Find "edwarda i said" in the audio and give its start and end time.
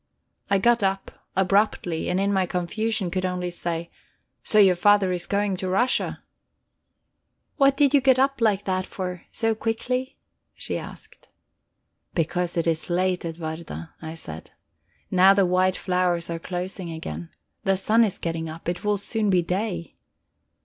13.23-14.49